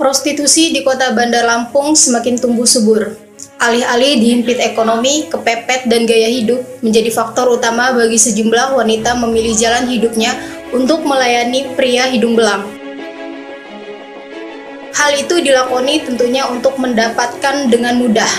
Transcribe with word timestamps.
Prostitusi 0.00 0.72
di 0.72 0.80
kota 0.80 1.12
Bandar 1.12 1.44
Lampung 1.44 1.92
semakin 1.92 2.40
tumbuh 2.40 2.64
subur. 2.64 3.20
Alih-alih 3.60 4.16
dihimpit 4.16 4.56
ekonomi, 4.56 5.28
kepepet, 5.28 5.92
dan 5.92 6.08
gaya 6.08 6.24
hidup 6.24 6.64
menjadi 6.80 7.12
faktor 7.12 7.52
utama 7.52 7.92
bagi 7.92 8.16
sejumlah 8.16 8.80
wanita 8.80 9.20
memilih 9.20 9.52
jalan 9.60 9.84
hidupnya 9.84 10.32
untuk 10.72 11.04
melayani 11.04 11.76
pria 11.76 12.08
hidung 12.08 12.32
belang. 12.32 12.64
Hal 14.96 15.20
itu 15.20 15.36
dilakoni 15.36 16.00
tentunya 16.00 16.48
untuk 16.48 16.80
mendapatkan 16.80 17.68
dengan 17.68 18.00
mudah. 18.00 18.32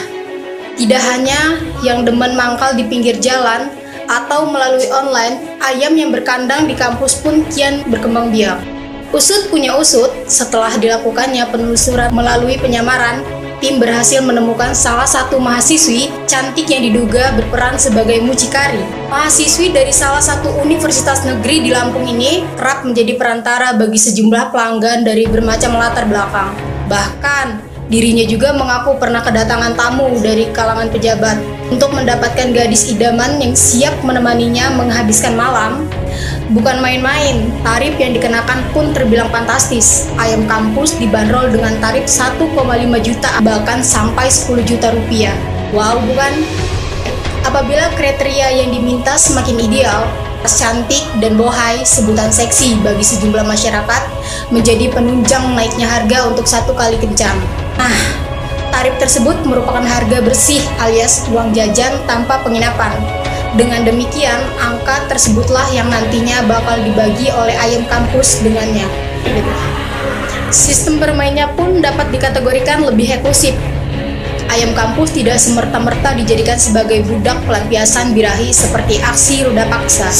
Tidak 0.81 1.03
hanya 1.13 1.61
yang 1.85 2.01
demen 2.01 2.33
mangkal 2.33 2.73
di 2.73 2.89
pinggir 2.89 3.21
jalan 3.21 3.69
atau 4.09 4.49
melalui 4.49 4.89
online, 4.89 5.61
ayam 5.61 5.93
yang 5.93 6.09
berkandang 6.09 6.65
di 6.65 6.73
kampus 6.73 7.21
pun 7.21 7.45
kian 7.53 7.85
berkembang 7.85 8.33
biak. 8.33 8.70
Usut 9.11 9.51
punya 9.51 9.75
usut, 9.75 10.07
setelah 10.23 10.71
dilakukannya 10.79 11.43
penelusuran 11.51 12.15
melalui 12.15 12.55
penyamaran, 12.55 13.19
tim 13.59 13.75
berhasil 13.75 14.23
menemukan 14.23 14.71
salah 14.71 15.03
satu 15.03 15.35
mahasiswi 15.35 16.07
cantik 16.31 16.71
yang 16.71 16.79
diduga 16.79 17.35
berperan 17.35 17.75
sebagai 17.75 18.23
mucikari. 18.23 18.79
Mahasiswi 19.11 19.75
dari 19.75 19.91
salah 19.91 20.23
satu 20.23 20.55
universitas 20.63 21.27
negeri 21.27 21.59
di 21.59 21.75
Lampung 21.75 22.07
ini 22.07 22.47
kerap 22.55 22.87
menjadi 22.87 23.19
perantara 23.19 23.75
bagi 23.75 23.99
sejumlah 23.99 24.47
pelanggan 24.47 25.03
dari 25.03 25.27
bermacam 25.27 25.75
latar 25.75 26.07
belakang. 26.07 26.55
Bahkan, 26.87 27.47
dirinya 27.91 28.23
juga 28.23 28.55
mengaku 28.55 28.95
pernah 28.95 29.19
kedatangan 29.19 29.75
tamu 29.75 30.07
dari 30.23 30.47
kalangan 30.55 30.87
pejabat 30.87 31.35
untuk 31.67 31.91
mendapatkan 31.91 32.55
gadis 32.55 32.87
idaman 32.87 33.43
yang 33.43 33.59
siap 33.59 33.91
menemaninya 34.07 34.71
menghabiskan 34.71 35.35
malam 35.35 35.83
Bukan 36.51 36.83
main-main, 36.83 37.47
tarif 37.63 37.95
yang 37.95 38.11
dikenakan 38.11 38.67
pun 38.75 38.91
terbilang 38.91 39.31
fantastis. 39.31 40.11
Ayam 40.19 40.43
kampus 40.45 40.99
dibanderol 40.99 41.47
dengan 41.47 41.77
tarif 41.79 42.07
1,5 42.09 42.51
juta 42.99 43.31
bahkan 43.39 43.79
sampai 43.79 44.27
10 44.27 44.61
juta 44.67 44.91
rupiah. 44.91 45.35
Wow, 45.71 46.03
bukan? 46.03 46.43
Apabila 47.47 47.89
kriteria 47.95 48.63
yang 48.63 48.69
diminta 48.69 49.15
semakin 49.17 49.57
ideal, 49.57 50.05
cantik 50.49 51.05
dan 51.21 51.37
bohai 51.37 51.85
sebutan 51.85 52.33
seksi 52.33 52.81
bagi 52.81 53.05
sejumlah 53.05 53.45
masyarakat 53.45 54.03
menjadi 54.49 54.89
penunjang 54.89 55.53
naiknya 55.53 55.85
harga 55.85 56.25
untuk 56.25 56.49
satu 56.49 56.73
kali 56.73 56.97
kencan. 56.97 57.37
Nah, 57.77 57.97
tarif 58.73 58.97
tersebut 58.97 59.37
merupakan 59.45 59.83
harga 59.85 60.17
bersih 60.21 60.61
alias 60.81 61.29
uang 61.29 61.53
jajan 61.53 61.93
tanpa 62.09 62.41
penginapan. 62.41 63.20
Dengan 63.51 63.83
demikian, 63.83 64.39
angka 64.63 65.11
tersebutlah 65.11 65.67
yang 65.75 65.91
nantinya 65.91 66.39
bakal 66.47 66.79
dibagi 66.79 67.27
oleh 67.35 67.51
ayam 67.59 67.83
kampus 67.83 68.39
dengannya. 68.39 68.87
Sistem 70.47 71.03
bermainnya 71.03 71.51
pun 71.51 71.83
dapat 71.83 72.15
dikategorikan 72.15 72.79
lebih 72.87 73.19
eksklusif. 73.19 73.51
Ayam 74.47 74.71
kampus 74.71 75.15
tidak 75.15 75.35
semerta-merta 75.39 76.15
dijadikan 76.15 76.55
sebagai 76.59 77.03
budak 77.07 77.39
pelampiasan 77.43 78.15
birahi 78.15 78.55
seperti 78.55 79.03
aksi 79.03 79.43
roda 79.43 79.67
paksa. 79.67 80.11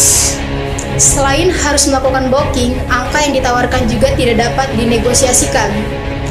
Selain 1.00 1.48
harus 1.52 1.88
melakukan 1.88 2.28
booking, 2.32 2.76
angka 2.92 3.28
yang 3.28 3.36
ditawarkan 3.36 3.88
juga 3.88 4.12
tidak 4.20 4.44
dapat 4.44 4.68
dinegosiasikan. 4.76 5.72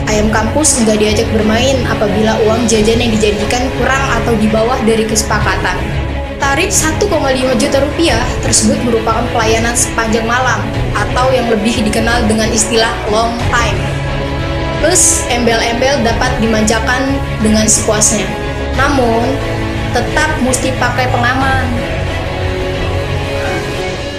Ayam 0.09 0.33
kampus 0.33 0.81
enggak 0.81 1.01
diajak 1.01 1.29
bermain 1.33 1.81
apabila 1.89 2.41
uang 2.45 2.69
jajan 2.69 3.01
yang 3.01 3.13
dijadikan 3.13 3.69
kurang 3.81 4.05
atau 4.21 4.33
di 4.37 4.49
bawah 4.49 4.77
dari 4.85 5.05
kesepakatan. 5.05 6.00
Tarif 6.41 6.73
1,5 6.73 7.05
juta 7.61 7.79
rupiah 7.85 8.25
tersebut 8.41 8.81
merupakan 8.89 9.23
pelayanan 9.37 9.77
sepanjang 9.77 10.25
malam 10.25 10.65
atau 10.97 11.29
yang 11.29 11.53
lebih 11.53 11.85
dikenal 11.85 12.25
dengan 12.25 12.49
istilah 12.49 12.91
long 13.13 13.37
time. 13.53 13.77
Plus, 14.81 15.21
embel-embel 15.29 16.01
dapat 16.01 16.33
dimanjakan 16.41 17.13
dengan 17.45 17.69
sepuasnya. 17.69 18.25
Namun, 18.81 19.37
tetap 19.93 20.41
mesti 20.41 20.73
pakai 20.81 21.13
pengaman. 21.13 21.69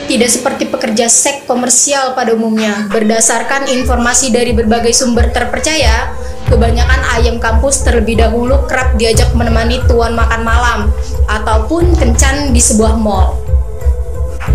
Tidak 0.05 0.29
seperti 0.29 0.69
pekerja 0.69 1.09
seks 1.09 1.49
komersial 1.49 2.13
pada 2.13 2.37
umumnya. 2.37 2.85
Berdasarkan 2.93 3.65
informasi 3.65 4.29
dari 4.29 4.53
berbagai 4.53 4.93
sumber 4.93 5.33
terpercaya, 5.33 6.13
Kebanyakan 6.51 7.01
ayam 7.16 7.39
kampus 7.39 7.88
terlebih 7.88 8.19
dahulu 8.19 8.67
kerap 8.67 9.00
diajak 9.00 9.31
menemani 9.31 9.79
tuan 9.88 10.12
makan 10.12 10.44
malam 10.44 10.79
ataupun 11.31 11.95
kencan 11.95 12.51
di 12.51 12.59
sebuah 12.59 13.00
mall. 13.00 13.39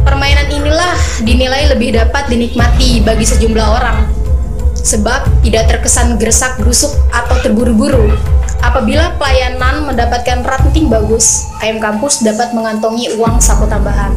Permainan 0.05 0.53
inilah 0.53 0.93
dinilai 1.25 1.73
lebih 1.73 1.97
dapat 1.97 2.29
dinikmati 2.29 3.01
bagi 3.01 3.25
sejumlah 3.25 3.69
orang 3.81 3.99
sebab 4.87 5.25
tidak 5.41 5.73
terkesan 5.73 6.21
gersak 6.21 6.61
gerusuk 6.61 6.93
atau 7.11 7.41
terburu-buru. 7.41 8.13
Apabila 8.61 9.17
pelayanan 9.17 9.89
mendapatkan 9.89 10.45
rating 10.45 10.93
bagus, 10.93 11.49
ayam 11.65 11.81
kampus 11.81 12.21
dapat 12.21 12.53
mengantongi 12.53 13.17
uang 13.17 13.41
saku 13.41 13.65
tambahan. 13.67 14.13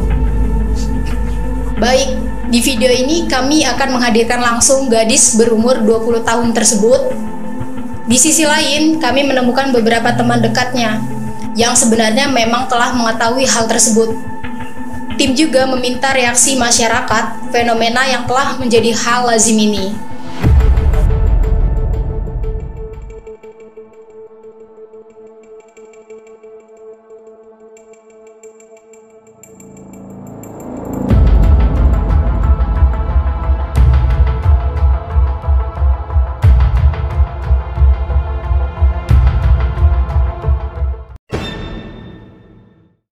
Baik, 1.80 2.12
di 2.52 2.60
video 2.60 2.92
ini 2.92 3.24
kami 3.24 3.64
akan 3.64 3.98
menghadirkan 3.98 4.38
langsung 4.42 4.92
gadis 4.92 5.40
berumur 5.40 5.80
20 5.80 6.28
tahun 6.28 6.52
tersebut 6.52 7.29
di 8.10 8.18
sisi 8.18 8.42
lain, 8.42 8.98
kami 8.98 9.22
menemukan 9.22 9.70
beberapa 9.70 10.10
teman 10.10 10.42
dekatnya 10.42 10.98
yang 11.54 11.78
sebenarnya 11.78 12.26
memang 12.26 12.66
telah 12.66 12.90
mengetahui 12.90 13.46
hal 13.46 13.70
tersebut. 13.70 14.18
Tim 15.14 15.30
juga 15.38 15.62
meminta 15.70 16.10
reaksi 16.10 16.58
masyarakat 16.58 17.54
fenomena 17.54 18.02
yang 18.10 18.26
telah 18.26 18.58
menjadi 18.58 18.90
hal 18.98 19.30
lazim 19.30 19.54
ini. 19.54 19.94